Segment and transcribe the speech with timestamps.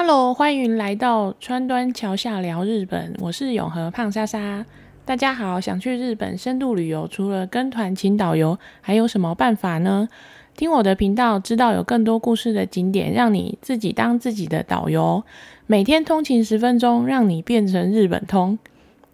[0.00, 4.64] Hello，欢迎来到川端桥下聊日本，我是永和胖莎莎。
[5.04, 10.08] 大家好，想去日本深度旅游，除了跟团请导游，还有什么办法呢？
[10.56, 15.24] 听我的频道，知道有更多故事的景点，让你自己当自己的导游。
[15.66, 18.56] 每天通勤十分钟，让你变成日本通。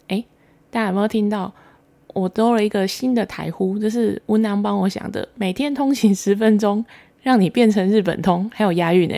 [0.09, 0.27] 诶，
[0.71, 1.55] 大家有没有听到？
[2.09, 5.27] 我多了一个新的台呼，这是温囊帮我想的。
[5.35, 6.85] 每天通勤十分钟，
[7.23, 9.17] 让你变成日本通，还有押韵呢。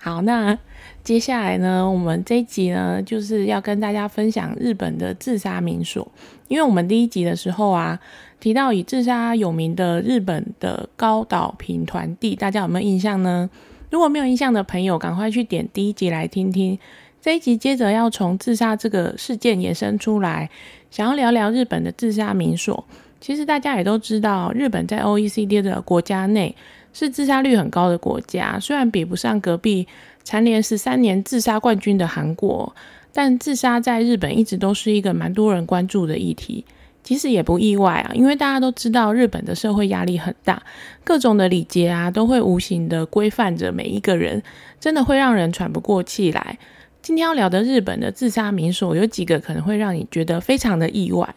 [0.00, 0.56] 好，那
[1.02, 6.06] 接下来呢，我们这一集呢，就是要跟大家分享日本的自杀民所。
[6.46, 7.98] 因为我们第一集的时候啊，
[8.38, 13.50] 提到以自杀有名的日本的高岛平团地，大家有没有印象呢？
[13.90, 16.78] 如果没有印象的朋友，赶快去点第一集来听听。
[17.20, 20.48] 这一集接着要从自杀这个事件延伸出来，
[20.90, 22.84] 想要聊聊日本的自杀民所。
[23.20, 26.54] 其实大家也都知道，日本在 OECD 的国家内
[26.98, 28.58] 是自杀率很高的国家。
[28.58, 29.86] 虽然比不上隔壁
[30.24, 32.74] 蝉联十三年自杀冠军的韩国，
[33.12, 36.64] 但自杀在日本一直都是一个蛮多人关注的议题。
[37.04, 40.60] 其实也不意外啊，因为大家都知道日本的社会压力很大，
[41.04, 44.42] 各种的礼节啊都会无形的规范着每一个人，
[44.80, 46.58] 真的会让人喘不过气来。
[47.00, 51.32] 今天要聊的日本的自杀民所有几个可能会让你觉得非常的意外。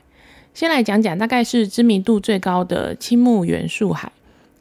[0.56, 4.12] 先来讲讲，大概是知名度最高的青木原树海。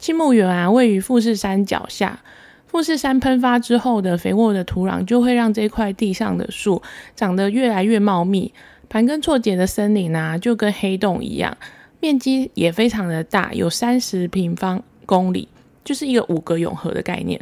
[0.01, 2.19] 青木原啊，位于富士山脚下。
[2.65, 6.81] 富士山喷发之后的肥沃的土壤，就会让这块地上的树
[7.15, 8.51] 长得越来越茂密。
[8.89, 11.55] 盘根错节的森林啊，就跟黑洞一样，
[11.99, 15.47] 面积也非常的大，有三十平方公里，
[15.83, 17.39] 就是一个五个永和的概念。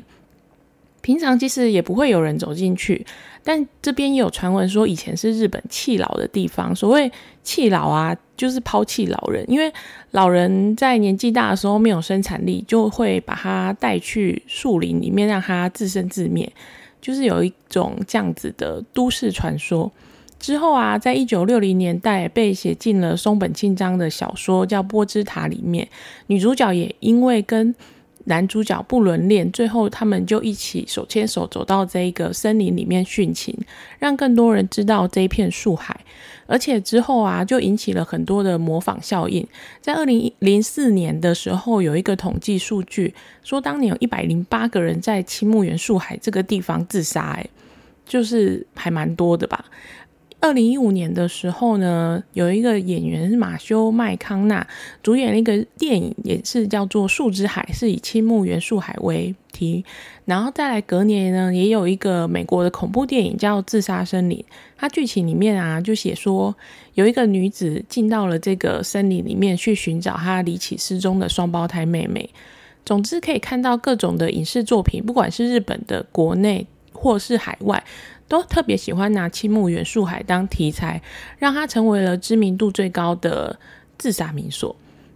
[1.01, 3.05] 平常其实也不会有人走进去，
[3.43, 6.75] 但这边也有传闻说以前是日本弃老的地方。
[6.75, 7.11] 所谓
[7.43, 9.71] 弃老啊，就是抛弃老人，因为
[10.11, 16.51] 老人在年纪大的时候没有生产力，就会把他带去树林里面让他自生自灭，
[17.01, 19.91] 就是有一种这样子的都市传说。
[20.39, 25.85] 之后啊，在一九六零年代被写进了松本清张的小说叫《波之塔》里面，
[26.27, 27.75] 女主角也因为跟
[28.25, 33.57] 男主角不伦恋，最后他们就一起手牵手走到这一个森林里面殉情，
[33.97, 35.99] 让更多人知道这一片树海。
[36.45, 39.47] 而且之后啊，就引起了很多的模仿效应。
[39.81, 43.13] 在二零零四年的时候，有一个统计数据
[43.43, 47.47] 说，当年有一百零八个人在青木原树海这个地方自杀，哎，
[48.05, 49.63] 就是还蛮多的吧。
[50.41, 54.65] 二零一五年的时候呢，有一个演员是马修麦康纳
[55.03, 59.83] 主演了一个电影，也是叫做《树之海》，是以青木原树海为题。
[60.23, 64.37] 然后再来隔年呢，也有一个美国的恐怖电影叫《自杀森林》，
[64.77, 66.55] 它剧情里面啊就写说，
[66.93, 72.29] 有一个女子进到了这个森林里面去寻找她离奇失踪的双胞胎妹妹。
[72.85, 77.83] 总之可以看到各种的影视作品，不管是日本的、国内或是海外。
[78.29, 81.01] 都特别喜欢拿青木原树海当题材，
[81.37, 83.59] 让它成为了知名度最高的
[83.97, 84.73] 自杀民所。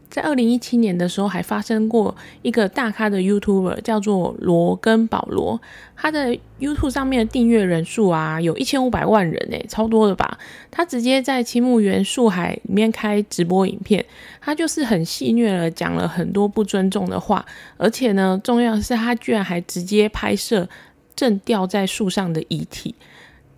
[0.10, 5.60] 在二零一七年的时候，还发生过一个大咖的 YouTuber 叫做罗根保罗，
[5.96, 10.38] 他的 YouTube 上面的订阅人数啊，有一千五百万人诶，超多的吧？
[10.70, 14.06] 他直接在青木原树海里面开直播影片，
[14.40, 17.44] 他就是很戏谑了讲了很多不尊重的话，
[17.78, 20.70] 而且呢，重要的是他居然还直接拍摄。
[21.16, 22.96] 正吊在树上的遗体，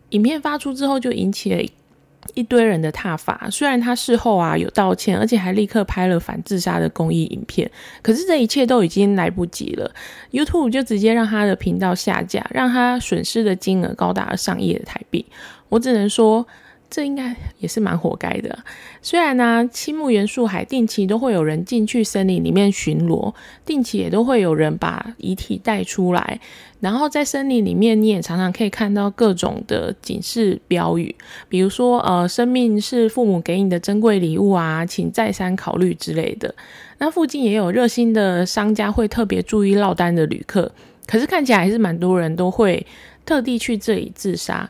[0.10, 1.62] 影片发出之后就引起了
[2.34, 3.48] 一堆人的踏伐。
[3.52, 7.70] 虽然他事后啊有道歉，而且还立刻拍了反自杀的公益影片，
[8.02, 9.92] 可是这一切都已经来不及了。
[10.32, 15.26] YouTube 就直接让他的频道下架，让他损失的金额高达上亿的台币。
[15.70, 16.46] 我只能说。
[16.95, 18.57] 这应该也是蛮活该的。
[19.01, 23.33] 虽然呢，青木原树海定期都会有人进去森林里面巡逻，
[23.66, 26.39] 定期也都会有人把遗体带出来。
[26.79, 31.13] 然后在森林里面，你也常常可以看到各种的警示标语，
[31.50, 36.56] 比如说呃，生命是父母给你的珍贵礼物啊，请再三考虑之类的。
[37.00, 40.72] 那附近也有热心的商家会特别注意落单的旅客，
[41.06, 42.88] 可是看起来还是蛮多人都会
[43.25, 44.69] 特地去这里自杀。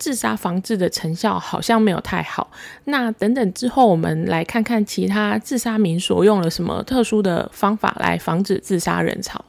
[0.00, 2.50] 自杀防治的成效好像没有太好。
[2.86, 9.44] 那等等之后，我们来看看其他自杀民所用了什么特殊的方法来防止自杀人潮。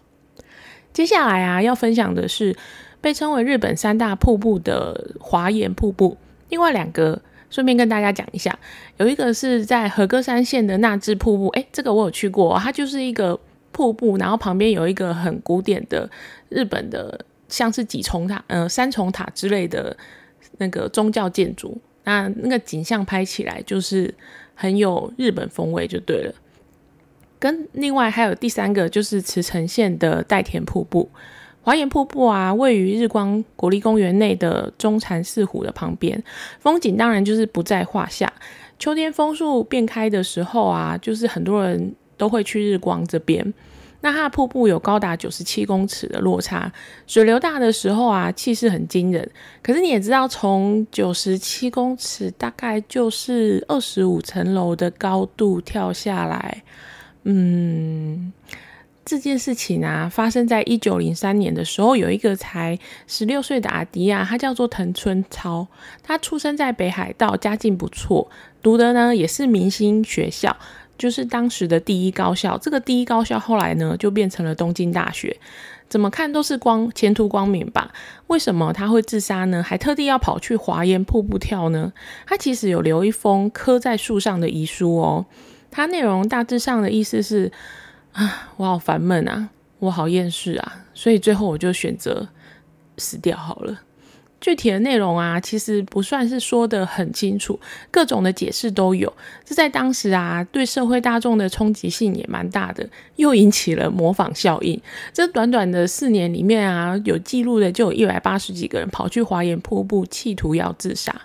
[0.91, 2.53] 接下来啊，要分享的是
[2.99, 6.17] 被称为日本三大瀑布的华岩瀑布。
[6.49, 8.59] 另外两个，顺便跟大家讲一下，
[8.97, 11.47] 有一个是在和歌山县的纳智瀑布。
[11.51, 13.39] 诶，这个我有去过，它就是一个
[13.71, 16.09] 瀑布，然后旁边有一个很古典的
[16.49, 19.95] 日本的，像是几重塔、呃三重塔之类的。
[20.57, 24.13] 那个宗教建筑，那那个景象拍起来就是
[24.53, 26.33] 很有日本风味，就对了。
[27.39, 31.09] 跟另外还有第三个就是茨城县的代田瀑布，
[31.63, 36.23] 华岩瀑布啊，位于日光国立公园内的中禅寺湖的旁边，
[36.59, 38.31] 风景当然就是不在话下。
[38.77, 43.53] 秋天枫树变开的时候啊，就是很多人都会去日光这边。
[44.01, 46.71] 那它的瀑布有高达九十七公尺的落差，
[47.07, 49.29] 水流大的时候啊，气势很惊人。
[49.63, 56.63] 可是你也知道，从九十七公尺大概就是二十五层楼的高度跳下来，
[57.23, 58.33] 嗯。
[59.03, 62.77] 这件事情啊，发生在一九零三年的时候，有一个才
[63.07, 65.67] 十六岁的阿迪亚，他叫做藤村超，
[66.03, 68.29] 他出生在北海道，家境不错，
[68.61, 70.55] 读的呢也是明星学校，
[71.01, 72.55] 就是当时的第一高校。
[72.59, 75.35] 这个第一高校后来呢就变成了东京大学，
[75.89, 77.91] 怎么看都是光前途光明吧？
[78.27, 79.63] 为什么他会自杀呢？
[79.63, 81.91] 还特地要跑去华岩瀑布跳呢？
[82.27, 85.25] 他其实有留一封刻在树上的遗书哦，
[85.71, 87.51] 他内容大致上的意思是。
[88.13, 89.47] 啊，我好烦闷啊，
[89.79, 92.27] 我好厌世啊，所以最后我就选择
[92.97, 93.79] 死掉好了。
[94.41, 97.57] 具体的内容啊，其实不算是说的很清楚，
[97.89, 99.13] 各种的解释都有。
[99.45, 104.81] 这在当时啊，对社会大众的冲击性也蛮大的，又引起了模仿效应。
[105.13, 111.21] 这短短的四年里面啊，有记录的就有一百八十几个人跑去华岩瀑布，企图要自杀。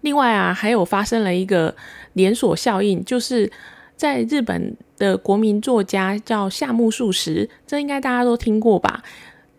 [0.00, 1.76] 另外啊，还有发生了一个
[2.14, 3.52] 连锁效应，就是
[3.96, 4.76] 在日本。
[4.96, 9.02] 的国民作家叫夏目漱石，这应该大家都听过吧？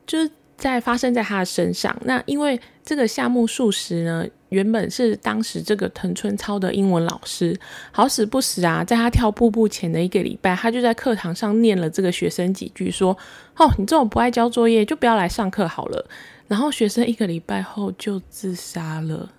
[0.08, 1.96] 就是在发生在他的身上。
[2.04, 7.58] 那因为这个夏目漱石呢，原本是当时这个藤村操的英文老师，
[7.92, 13.18] 好死不死啊，在他跳瀑布前的一个礼拜，他就在课堂上念了这个学生几句，说
[13.58, 16.08] ：“哦，你这种不爱交作业，就不要来上课好了。”
[16.48, 19.32] 然后学生一个礼拜后就自杀了。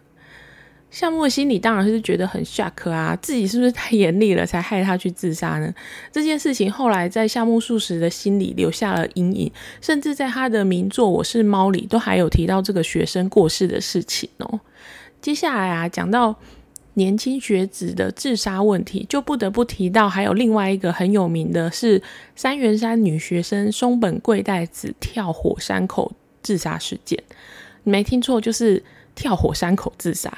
[0.89, 5.75] 夏目心里当然是觉得很 shock 啊，自己是不是太严厉了，才害他去自杀呢？
[6.11, 9.53] 这件事情后来在夏目漱石的心里留下了阴影，
[9.83, 14.61] 甚至在他的名作《我是猫》里都还有提到这个学生过世的事情哦。
[15.21, 16.35] 接下来啊，讲到
[16.95, 22.01] 年轻学子的自杀问题，就不得不提到还有另外一个很有名的是
[22.35, 26.13] 三元山女学生松本贵代子跳火山口
[26.43, 27.23] 自杀事件。
[27.83, 28.83] 你没听错，就是。
[29.17, 30.33] 跳火山口自杀，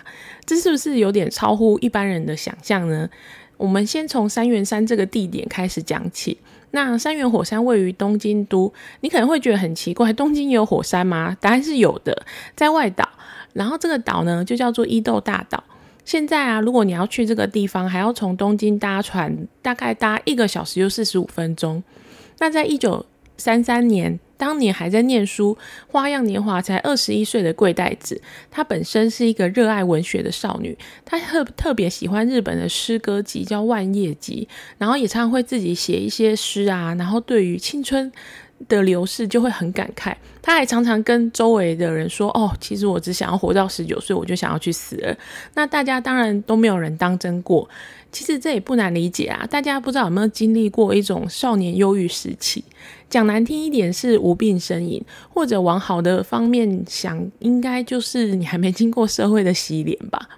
[0.47, 3.11] 这是不是有点超乎一般人的想象呢？
[3.59, 6.39] 我们先从三元山这个地点开始讲起。
[6.71, 11.37] 那三元火山位于东京都，你可能会觉得很奇怪，东京也有火山吗？
[11.41, 13.09] 答案是有的，在外岛。
[13.55, 15.65] 然后这个岛呢，就叫做伊豆大岛。
[16.05, 21.83] 现在啊，如果你要去这个地方，还要从东京搭船，大概搭一个小时又四十五分钟。
[22.39, 23.05] 那在一九
[23.39, 24.21] 三三年。
[24.37, 25.59] 当年还在念书，
[25.89, 34.47] 花样年华才二十一岁的贵代子，她本身是一个热爱文学的少女，她特特别喜欢日本的诗歌集，叫《万叶集》，
[34.79, 38.13] 然后也常常会自己写一些诗啊，然后对于青春
[38.69, 40.15] 的流逝就会很感慨。
[40.41, 45.17] 她还常常跟周围的人说：“哦，其实我只想要活到十九岁，我就想要去死了。”
[45.55, 47.69] 那大家当然都没有人当真过。
[48.11, 52.65] 其实这也不难理解啊，大家不知道有没有经历过一种少年忧郁时期？
[53.09, 55.03] 讲难听一点是无病呻吟，
[55.33, 60.29] 或者往好的方面想，应该就是你还没经过社会的洗脸吧。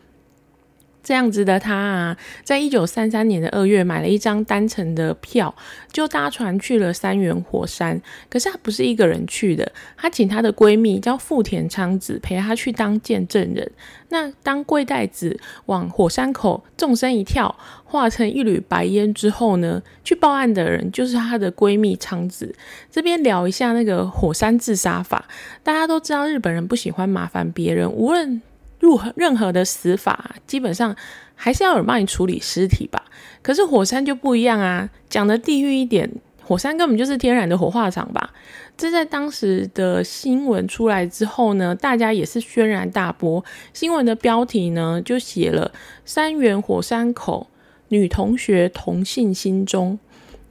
[1.03, 5.55] 这样子的他啊，在一九三三年的二月买了一张单程的票，
[5.91, 8.01] 就搭船去了三元火山。
[8.29, 13.71] 可是他不是一个人去的，他请他的闺蜜叫富田昌子陪他去当见证人。
[14.11, 17.55] 那当贵代子往火山口纵身一跳，
[17.85, 22.55] 化成一缕白烟之后呢，去报案的人就是她的闺蜜昌子。
[22.91, 25.27] 这边聊一下那个火山自杀法，
[25.63, 28.43] 大家都知道日本人不喜欢麻烦别人，无论。
[28.81, 30.97] 入任何的死法，基本上
[31.37, 33.05] 还是要有人帮你处理尸体吧。
[33.43, 36.11] 可是火山就不一样啊，讲的地狱一点，
[36.43, 38.33] 火山根本就是天然的火化场吧。
[38.77, 43.45] 这在当时的新闻出来之后呢，大家也是轩然大波。
[43.75, 45.71] 新闻的标题呢，就写了
[46.07, 47.47] “三元火山口
[47.89, 49.99] 女同学同性心中”。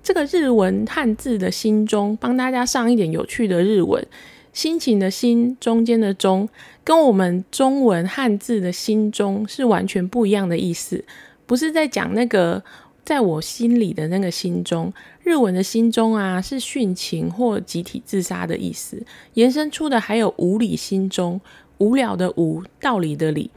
[0.04, 4.06] 这个日文汉字的心中，帮大家上一点有趣的日文。
[4.54, 6.50] 心情的心中间的中，
[6.90, 11.06] 跟我们中文汉字的心中是完全不一样的意思，
[11.46, 12.64] 不是在讲那个
[13.06, 14.92] 在我心里的那个心中。
[15.22, 19.06] 日文的心中啊，是殉情或集体自杀的意思。
[19.36, 21.40] 延伸出的还有无理心中，
[21.78, 23.52] 无聊的无，道理的理，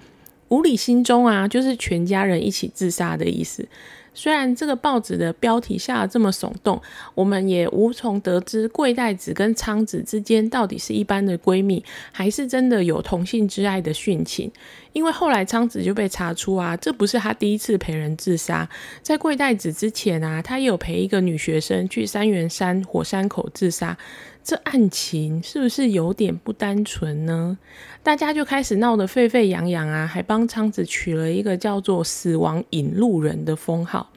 [0.51, 3.67] 无理心中啊，就是全家人一起自杀的意思。
[4.15, 6.81] 虽然这个报纸的标题下这么耸动，
[7.15, 14.51] 我们也无从得知贵代子跟昌子之间到底是一般的闺蜜，还是真的有同性之爱的殉情。
[14.93, 18.69] 因为后来昌子就被查出啊，这不是他第一次陪人自杀，
[19.03, 23.97] 在贵代子之前啊，他也有陪一个女学生去三元山火山口自杀。
[24.45, 27.57] 这案情是不是有点不单纯呢？
[28.03, 34.11] 大家就开始闹得沸沸扬扬啊，还帮昌子取了一个叫做“死亡引路人”的封号。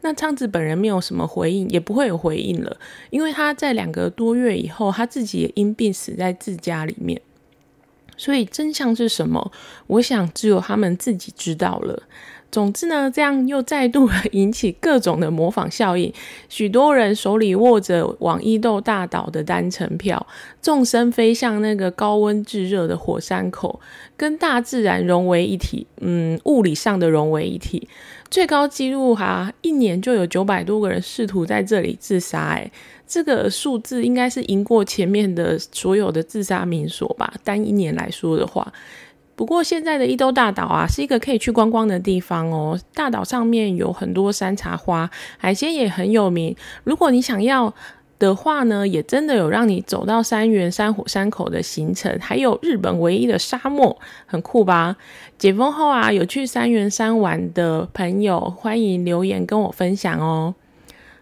[0.00, 2.74] 那昌子本人没有什么回应，也不会有回应了，
[3.10, 7.20] 因为他在两个多月以后，他自己也因病死在自家里面。
[8.20, 9.50] 所以真相是什么？
[9.86, 12.02] 我想只有他们自己知道了。
[12.52, 16.12] 总之呢，这样又再度引起各种的模仿效应，
[16.50, 20.26] 许多人手里握着往伊豆大岛的单程票，
[20.60, 23.80] 纵身飞向那个高温炙热的火山口，
[24.18, 25.86] 跟大自然融为一体。
[26.00, 27.88] 嗯，物理上的融为一体。
[28.30, 32.70] 最高纪录哈，一年就有九百多个人试图在这里自杀，哎，
[33.04, 37.34] 这个数字应该是赢过前面的所有的自杀民所吧？
[37.42, 38.72] 单一年来说的话。
[39.34, 42.78] 不过现在的伊豆大岛啊，是一个可以去观光的地方哦。
[42.94, 46.54] 大岛上面有很多山茶花，海鲜也很有名。
[46.84, 47.74] 如果你想要
[48.20, 54.96] 的话呢，也真的有让你走到三元山火山口的行程，还有日本唯一的沙漠，很酷吧？
[55.36, 60.54] 解封后啊，有去三元山玩的朋友，欢迎留言跟我分享哦。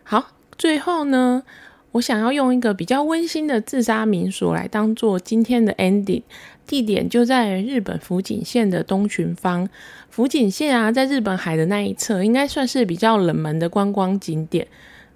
[0.03, 0.27] 好，
[0.59, 1.45] 最后呢。
[1.93, 6.23] 我想要用一个比较温馨的自杀民宿来当做今天的 ending，
[6.67, 9.67] 地点就在日本福井县的东群方。
[10.11, 14.69] 福井县啊，在日本海的那一侧，应该算是比较冷门的观光景点、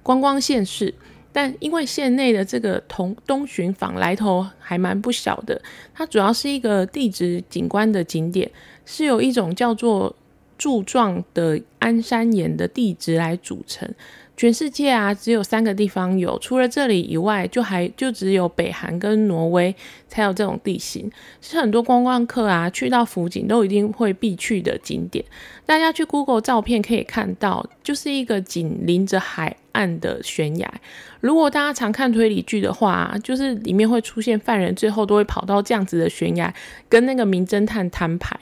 [0.03, 0.95] 观光县市。
[1.33, 5.61] 但因为县内的这个同东巡坊来头还蛮不小的，
[5.95, 8.51] 它主要是一个地质景观的景点，
[8.85, 10.15] 是有一种叫做
[10.59, 13.89] 柱状的安山岩的地质来组成。
[14.35, 19.73] 全世界啊，只有三个地方有，除了这里以外，就还就只有北韩跟挪威
[20.09, 21.09] 才有这种地形，
[21.41, 25.25] 是很多观光客啊去到福井都一定会必去的景点。
[25.67, 30.73] 大家去 Google 照片可以看到，就是一个紧邻着海岸的悬崖。
[31.21, 36.53] 如果大家常看推理剧的话，就是里面会出现犯人最后都会跑到这样子的悬崖，
[36.89, 38.39] 跟那个名侦探摊牌。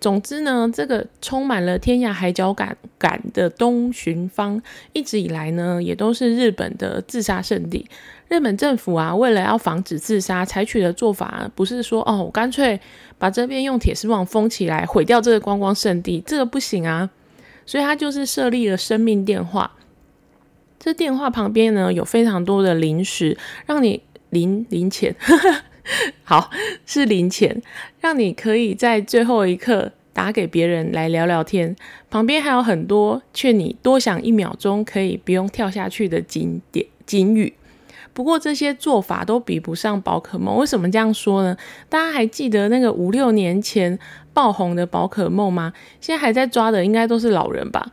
[0.00, 4.60] 总之呢，这个充满了天涯海角感感的东巡方，
[4.92, 7.86] 一直以来呢，也都是日本的自杀圣地。
[8.28, 12.78] 日本政府啊，为了要防止自杀，采取的做法不是说哦，我干脆
[13.16, 17.08] 把这边用铁丝网封起来，毁掉这个观光圣地，这个不行啊。
[17.66, 19.72] 所以他就是设立了生命电话。
[20.78, 25.14] 这电话旁边呢，有非常多的零食，让你零零钱，
[26.24, 26.50] 好
[26.84, 27.62] 是零钱，
[28.00, 31.74] 让你可以在最后一刻打给别人来聊聊天。
[32.10, 37.54] 旁边还有很多劝你多想一秒钟，可以不用跳下去的经典金语。
[38.14, 40.56] 不过这些做法都比不上宝可梦。
[40.56, 41.54] 为什么这样说呢？
[41.90, 43.98] 大家还记得那个五六年前
[44.32, 45.74] 爆红的宝可梦吗？
[46.00, 47.90] 现在还在抓的应该都是老人吧。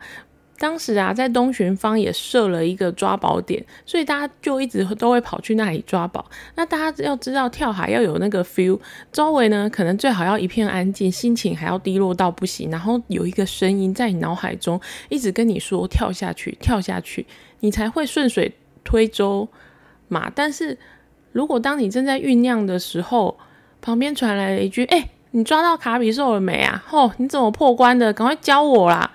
[0.58, 6.24] 当时啊，在东巡方也设了一个抓宝点，所以大家就一直都会跑去那里抓宝。
[6.54, 8.78] 那大家要知道，跳海要有那个 feel，
[9.10, 17.26] 周围呢可能最好要一片安静，心情还要低落到不行，然后有一个声音在你脑海中一直跟你说跳下去，跳下去，
[17.58, 19.48] 你才会顺水推舟
[20.12, 20.30] 嘛。
[20.34, 20.76] 但是
[21.32, 23.38] 如果当你正在酝酿的时候，
[23.80, 26.84] 旁边传来了一句：“哎，你抓到卡比兽了没啊？
[26.90, 28.12] 哦，你怎么破关的？
[28.12, 29.10] 赶快教我啦！”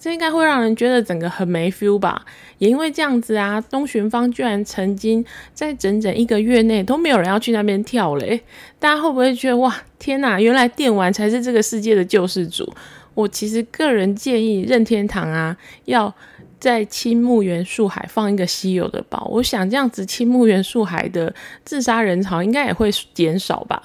[0.00, 2.24] 这应该会让人觉得整个很没 feel 吧？
[2.56, 8.40] 也因为这样子啊，东巡方居然曾经在整整一个月内都没有人要去那边跳嘞。
[8.78, 12.72] 大家会不会觉得哇，天哪，原来电玩才是这个世界的救世主？
[13.12, 15.54] 我其实个人建议任天堂啊，
[15.84, 16.14] 要
[16.60, 19.26] 在青木原树海放一个稀有的宝。
[19.32, 23.82] 我想这样子，青木原树海的自杀人潮应该也会减少吧。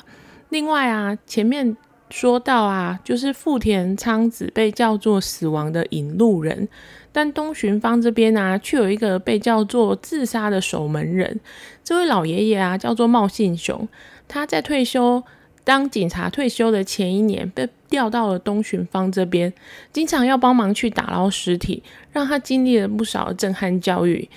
[0.50, 1.76] 另外啊，前面。
[2.12, 6.70] 说到啊，就是富田昌子被叫做死亡的引路人，
[7.12, 11.40] 但东巡方这边呢，却有一个被叫做自杀的守门人。
[11.84, 13.90] 这位老爷爷啊，叫做茂信雄，
[14.28, 15.22] 他在退休
[15.66, 19.52] 当警察退休的前一年，被调到了东巡方这边，
[19.92, 24.30] 经常要帮忙去打捞尸体，让他经历了不少震撼教育。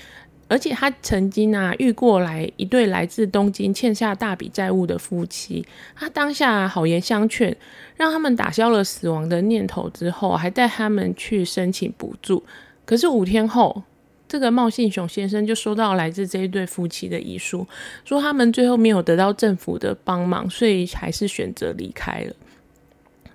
[0.51, 5.63] 而且他曾经啊遇过来一对来自东京欠下大笔债务的夫妻，
[5.95, 7.55] 他当下好言相劝，
[7.97, 12.43] 让他们打消了死亡的念头之后，还带他们去申请补助。
[12.87, 13.83] 可是五天后，
[14.29, 17.67] 这个茂信雄先生就收到来自这一对夫妻的遗书，
[18.05, 22.35] 说他们最后没有得到政府的帮忙，所以还是选择离开了。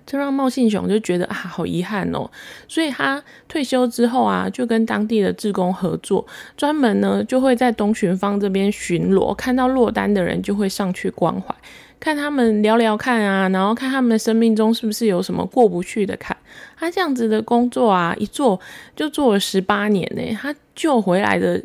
[0.05, 2.29] 这让茂信雄就觉得啊，好遗憾哦，
[2.67, 11.55] 所以他退休之后啊，就跟当地的志工合作，专门呢就会在东巡方这边巡逻，看到落单的人就会上去关怀。
[12.01, 16.35] 看他们聊聊看啊，然后看他们生命中是不是有什么过不去的坎。
[16.77, 18.59] 他这样子的工作啊，一做
[18.93, 20.37] 就做了十八年呢。
[20.41, 21.63] 他救回来的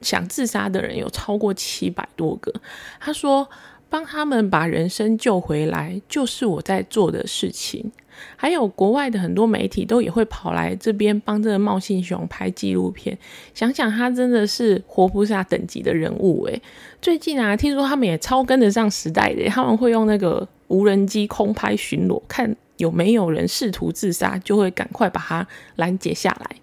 [0.00, 2.52] 想自杀的人有超过七百多个。
[2.98, 3.48] 他说。
[3.92, 7.92] 帮他们把人生救回来，就是我在做的事情。
[8.36, 13.18] 还有国外的很多媒体都也会跑来这边帮这个茂信熊拍纪录片。
[13.52, 16.62] 想想他真的是活菩萨等级的人物诶。
[17.02, 26.56] 最近啊，听说他们也超跟得上时代的，他们会用那个无人机空拍巡逻，看有没有人试图自杀，就会赶快把他拦截下来。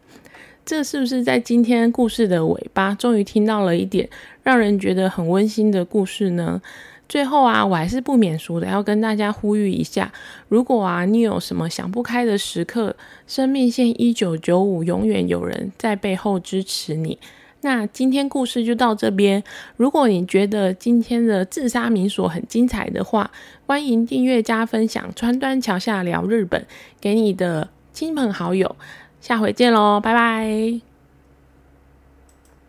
[0.70, 4.08] 这是不是在今天故事的尾巴，终于听到了一点
[4.44, 6.62] 让人觉得很温馨的故事呢？
[7.08, 10.14] 最后啊，我还是不免俗的，要跟大家呼吁一下：
[10.48, 12.96] 如果啊，你有什么想不开的时刻，
[13.26, 17.18] 生命线一九九五永远有人在背后支持你。
[17.62, 19.44] 那今天故事就到这边。
[19.76, 23.32] 如果你觉得今天的自杀民所很精彩的话，
[23.66, 25.12] 欢迎订阅加分享。
[25.16, 26.64] 川端桥下聊日本，
[27.02, 28.76] 给你的亲朋好友。
[29.22, 30.89] 下回见喽，拜拜。